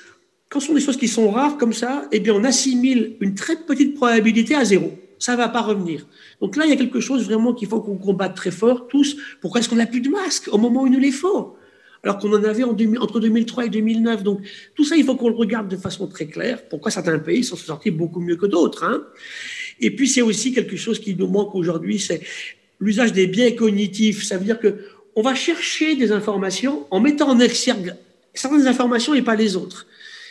[0.50, 3.34] quand ce sont des choses qui sont rares comme ça, eh bien on assimile une
[3.34, 4.92] très petite probabilité à zéro.
[5.20, 6.06] Ça ne va pas revenir.
[6.42, 9.16] Donc là, il y a quelque chose vraiment qu'il faut qu'on combatte très fort tous.
[9.40, 11.56] Pourquoi est-ce qu'on n'a plus de masques au moment où il nous les faut?
[12.04, 14.24] Alors qu'on en avait entre 2003 et 2009.
[14.24, 14.42] Donc
[14.76, 16.68] tout ça, il faut qu'on le regarde de façon très claire.
[16.68, 19.04] Pourquoi certains pays sont sortis beaucoup mieux que d'autres hein?
[19.80, 22.22] Et puis, c'est aussi quelque chose qui nous manque aujourd'hui, c'est
[22.80, 24.24] l'usage des biais cognitifs.
[24.24, 24.76] Ça veut dire que
[25.16, 27.96] on va chercher des informations en mettant en exergue
[28.34, 29.88] certaines informations et pas les autres.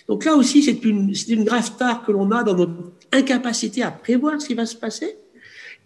[0.08, 2.74] Donc là aussi, c'est une, une grave tare que l'on a dans notre
[3.10, 5.16] incapacité à prévoir ce qui va se passer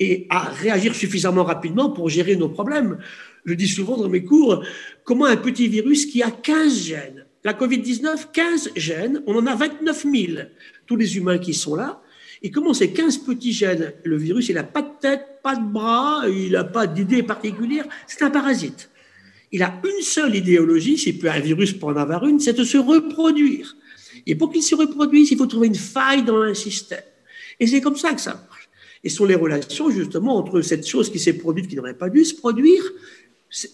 [0.01, 2.99] et à réagir suffisamment rapidement pour gérer nos problèmes.
[3.45, 4.65] Je dis souvent dans mes cours,
[5.05, 9.55] comment un petit virus qui a 15 gènes, la Covid-19, 15 gènes, on en a
[9.55, 10.43] 29 000,
[10.87, 12.03] tous les humains qui sont là,
[12.43, 15.65] et comment ces 15 petits gènes, le virus, il n'a pas de tête, pas de
[15.65, 18.91] bras, il n'a pas d'idée particulière, c'est un parasite.
[19.51, 22.65] Il a une seule idéologie, c'est plus un virus pour en avoir une, c'est de
[22.65, 23.77] se reproduire.
[24.27, 27.03] Et pour qu'il se reproduise, il faut trouver une faille dans un système.
[27.59, 28.69] Et c'est comme ça que ça marche.
[29.03, 32.11] Et ce sont les relations justement entre cette chose qui s'est produite, qui n'aurait pas
[32.11, 32.83] dû se produire,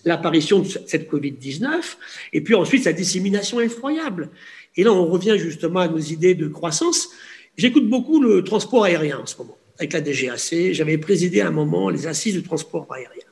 [0.04, 1.96] l'apparition de cette Covid-19,
[2.32, 4.30] et puis ensuite sa dissémination effroyable.
[4.76, 7.10] Et là, on revient justement à nos idées de croissance.
[7.56, 10.72] J'écoute beaucoup le transport aérien en ce moment, avec la DGAC.
[10.72, 13.22] J'avais présidé à un moment les assises du transport aérien.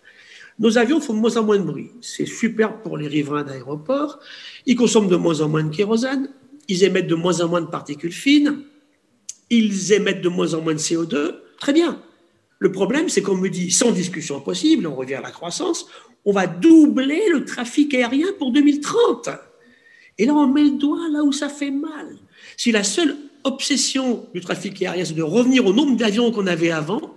[0.59, 1.91] Nos avions font de moins en moins de bruit.
[2.01, 4.21] C'est super pour les riverains d'aéroports.
[4.67, 6.29] Ils consomment de moins en moins de kérosène.
[6.69, 8.63] Ils émettent de moins en moins de particules fines.
[9.51, 11.35] Ils émettent de moins en moins de CO2.
[11.59, 12.01] Très bien.
[12.61, 15.87] Le problème, c'est qu'on me dit, sans discussion possible, on revient à la croissance,
[16.25, 19.31] on va doubler le trafic aérien pour 2030.
[20.19, 22.17] Et là, on met le doigt là où ça fait mal.
[22.57, 26.71] Si la seule obsession du trafic aérien, c'est de revenir au nombre d'avions qu'on avait
[26.71, 27.17] avant,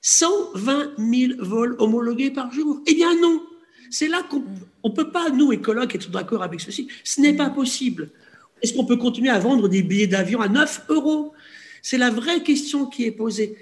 [0.00, 2.80] 120 000 vols homologués par jour.
[2.86, 3.42] Eh bien non,
[3.90, 4.44] c'est là qu'on
[4.84, 6.88] ne peut pas, nous, écologues, être d'accord avec ceci.
[7.04, 8.10] Ce n'est pas possible.
[8.62, 11.32] Est-ce qu'on peut continuer à vendre des billets d'avion à 9 euros?
[11.82, 13.56] C'est la vraie question qui est posée.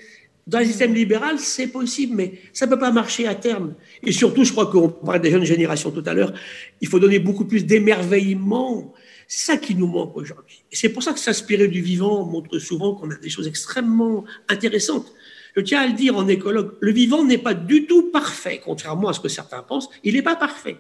[0.47, 3.75] Dans le système libéral, c'est possible, mais ça ne peut pas marcher à terme.
[4.03, 6.35] Et surtout, je crois qu'on parlait des jeunes générations tout à l'heure,
[6.83, 8.93] il faut donner beaucoup plus d'émerveillement
[9.29, 10.63] c'est ça qui nous manque aujourd'hui.
[10.73, 15.13] C'est pour ça que s'inspirer du vivant montre souvent qu'on a des choses extrêmement intéressantes.
[15.57, 19.09] Je tiens à le dire en écologue, le vivant n'est pas du tout parfait, contrairement
[19.09, 19.89] à ce que certains pensent.
[20.03, 20.77] Il n'est pas parfait.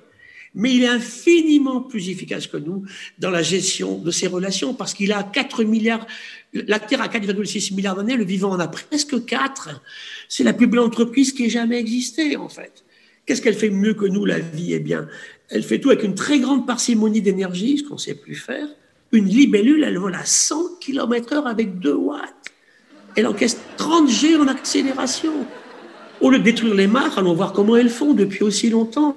[0.57, 2.85] Mais il est infiniment plus efficace que nous
[3.19, 6.07] dans la gestion de ses relations parce qu'il a 4 milliards,
[6.53, 9.83] la Terre a 4,6 milliards d'années, le vivant en a presque 4.
[10.29, 12.85] C'est la plus belle entreprise qui ait jamais existé, en fait.
[13.27, 14.75] Qu'est-ce qu'elle fait mieux que nous, la vie?
[14.75, 15.09] Eh bien,
[15.51, 18.67] elle fait tout avec une très grande parcimonie d'énergie, ce qu'on ne sait plus faire.
[19.13, 22.35] Une libellule, elle vole à 100 km/h avec 2 watts.
[23.17, 25.33] Elle encaisse 30 G en accélération.
[26.21, 29.17] Au lieu de détruire les mares, allons voir comment elles font depuis aussi longtemps.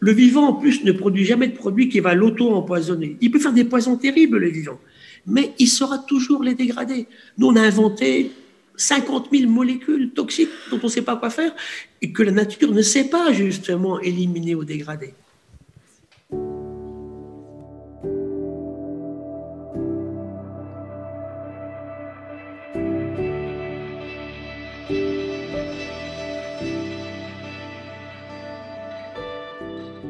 [0.00, 3.16] Le vivant, en plus, ne produit jamais de produit qui va l'auto-empoisonner.
[3.20, 4.80] Il peut faire des poisons terribles, le vivant,
[5.26, 7.06] mais il saura toujours les dégrader.
[7.38, 8.32] Nous, on a inventé
[8.76, 11.54] 50 000 molécules toxiques dont on ne sait pas quoi faire
[12.02, 15.14] et que la nature ne sait pas justement éliminer ou dégrader.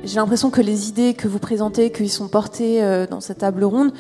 [0.05, 3.64] J'ai l'impression que les idées que vous présentez, qui sont portées euh, dans cette table
[3.64, 3.90] ronde,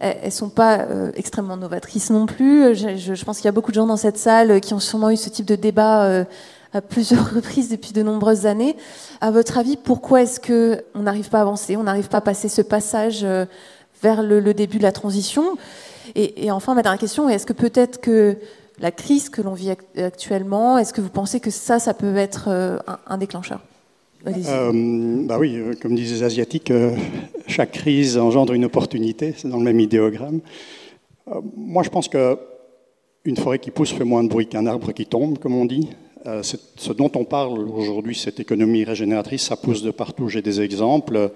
[0.00, 2.74] elles sont pas euh, extrêmement novatrices non plus.
[2.74, 5.16] Je, pense qu'il y a beaucoup de gens dans cette salle qui ont sûrement eu
[5.16, 6.24] ce type de débat euh,
[6.72, 8.76] à plusieurs reprises depuis de nombreuses années.
[9.20, 12.20] À votre avis, pourquoi est-ce que on n'arrive pas à avancer, on n'arrive pas à
[12.22, 13.24] passer ce passage
[14.02, 15.56] vers le, début de la transition?
[16.16, 18.36] Et, enfin, ma dernière question est-ce que peut-être que
[18.80, 22.48] la crise que l'on vit actuellement, est-ce que vous pensez que ça, ça peut être
[23.06, 23.60] un déclencheur?
[24.26, 26.96] Euh, bah oui, euh, comme disent les Asiatiques, euh,
[27.46, 30.40] chaque crise engendre une opportunité, c'est dans le même idéogramme.
[31.56, 35.38] moi, je pense qu'une forêt qui pousse fait moins de bruit qu'un arbre qui tombe,
[35.38, 35.88] comme on dit.
[36.42, 40.28] ce dont on parle aujourd'hui, cette économie régénératrice, ça pousse de partout.
[40.28, 41.30] J'ai des exemples.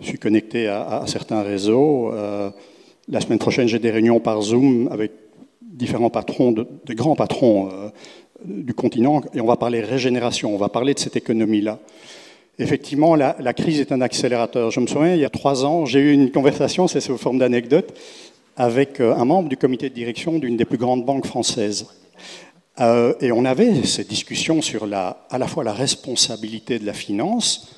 [0.00, 2.12] Je suis connecté à, certains réseaux.
[3.08, 5.12] la semaine prochaine, j'ai des réunions par Zoom avec
[5.60, 7.68] différents patrons, de, de grands patrons
[8.44, 11.78] du continent, et on va parler régénération, on va parler de cette économie-là.
[12.58, 14.70] Effectivement, la, crise est un accélérateur.
[14.70, 17.38] Je me souviens, il y a trois ans, j'ai eu une conversation, c'est sous forme
[17.38, 17.94] d'anecdote,
[18.56, 21.86] avec euh, un membre du comité de direction d'une des plus grandes banques françaises.
[22.80, 26.92] Euh, et on avait ces discussions sur la, à la fois la responsabilité de la
[26.92, 27.74] finance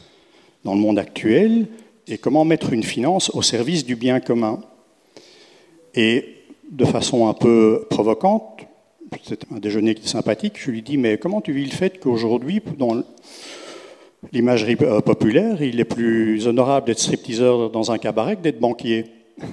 [0.65, 1.67] dans le monde actuel
[2.09, 4.61] et comment mettre une finance au service du bien commun.
[5.95, 6.35] Et
[6.71, 8.67] de façon un peu provocante,
[9.23, 13.03] c'était un déjeuner sympathique, je lui dis, mais comment tu vis le fait qu'aujourd'hui, dans
[14.33, 19.07] l'imagerie euh, populaire, il est plus honorable d'être stripteaseur dans un cabaret que d'être banquier.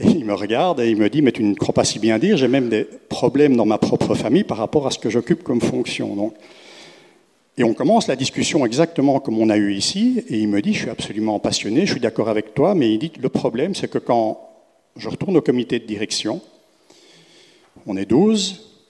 [0.00, 2.20] Et il me regarde et il me dit, mais tu ne crois pas si bien
[2.20, 5.42] dire, j'ai même des problèmes dans ma propre famille par rapport à ce que j'occupe
[5.42, 6.14] comme fonction.
[6.14, 6.34] Donc,
[7.56, 10.72] et on commence la discussion exactement comme on a eu ici, et il me dit,
[10.72, 13.90] je suis absolument passionné, je suis d'accord avec toi, mais il dit, le problème, c'est
[13.90, 14.40] que quand
[14.96, 16.40] je retourne au comité de direction,
[17.84, 18.84] on est 12,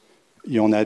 [0.47, 0.85] il y en a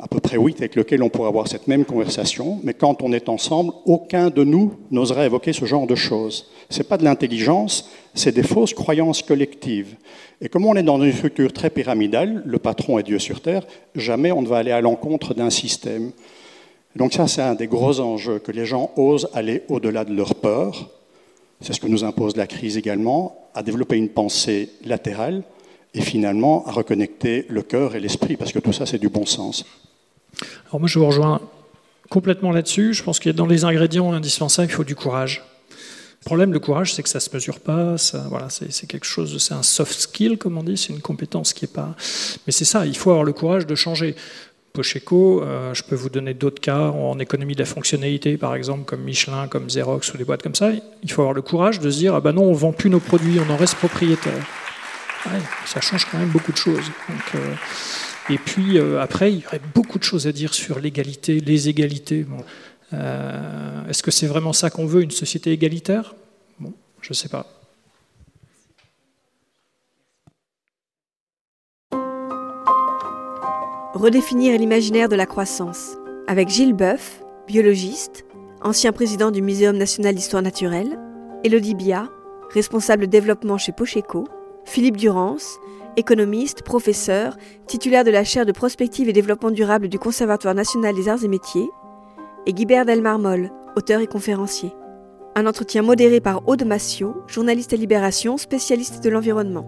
[0.00, 3.12] à peu près 8 avec lesquels on pourrait avoir cette même conversation, mais quand on
[3.12, 6.50] est ensemble, aucun de nous n'oserait évoquer ce genre de choses.
[6.70, 9.96] Ce n'est pas de l'intelligence, c'est des fausses croyances collectives.
[10.40, 13.66] Et comme on est dans une structure très pyramidale, le patron est Dieu sur Terre,
[13.94, 16.12] jamais on ne va aller à l'encontre d'un système.
[16.94, 20.36] Donc ça, c'est un des gros enjeux, que les gens osent aller au-delà de leur
[20.36, 20.90] peur.
[21.60, 25.42] C'est ce que nous impose la crise également, à développer une pensée latérale
[25.94, 29.26] et finalement à reconnecter le cœur et l'esprit, parce que tout ça, c'est du bon
[29.26, 29.64] sens.
[30.66, 31.40] Alors moi, je vous rejoins
[32.08, 32.94] complètement là-dessus.
[32.94, 35.44] Je pense a dans les ingrédients indispensables, il faut du courage.
[36.22, 37.96] Le problème, le courage, c'est que ça se mesure pas.
[37.96, 40.76] Ça, voilà, c'est quelque chose, c'est un soft skill, comme on dit.
[40.76, 41.94] C'est une compétence qui est pas.
[42.46, 42.86] Mais c'est ça.
[42.86, 44.14] Il faut avoir le courage de changer.
[44.72, 48.84] Pocheco, euh, je peux vous donner d'autres cas en économie de la fonctionnalité, par exemple,
[48.84, 50.70] comme Michelin, comme Xerox ou des boîtes comme ça.
[51.02, 53.00] Il faut avoir le courage de se dire ah ben non, on vend plus nos
[53.00, 54.46] produits, on en reste propriétaire.
[55.66, 56.84] ça change quand même beaucoup de choses.
[57.08, 57.54] Donc, euh,
[58.30, 61.68] et puis euh, après, il y aurait beaucoup de choses à dire sur l'égalité, les
[61.68, 62.26] égalités.
[62.92, 66.14] Euh, est-ce que c'est vraiment ça qu'on veut, une société égalitaire?
[66.60, 67.46] Bon, je ne sais pas.
[73.94, 78.24] Redéfinir l'imaginaire de la croissance avec Gilles Boeuf, biologiste,
[78.62, 80.98] ancien président du Muséum national d'histoire naturelle,
[81.42, 82.08] Elodie Bia,
[82.50, 84.28] responsable développement chez Pocheco,
[84.64, 85.58] Philippe Durance,
[85.98, 87.36] économiste, professeur,
[87.66, 91.28] titulaire de la chaire de prospective et développement durable du Conservatoire national des arts et
[91.28, 91.68] métiers,
[92.46, 94.72] et Guibert Delmarmol, auteur et conférencier.
[95.34, 99.66] Un entretien modéré par Aude Massio, journaliste à Libération, spécialiste de l'environnement.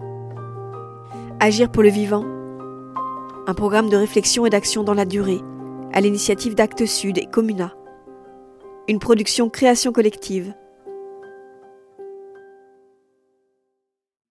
[1.39, 2.25] Agir pour le vivant.
[3.47, 5.41] Un programme de réflexion et d'action dans la durée,
[5.93, 7.73] à l'initiative d'Actes Sud et Comuna.
[8.87, 10.53] Une production création collective